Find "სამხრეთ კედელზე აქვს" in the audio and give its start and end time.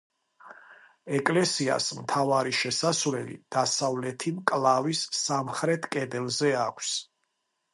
5.19-6.91